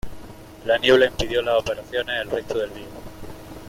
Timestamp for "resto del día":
2.31-2.87